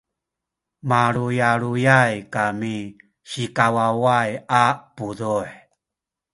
[0.89, 2.77] maluyaluyay kami
[3.29, 4.29] sikawaway
[4.63, 5.47] a puduh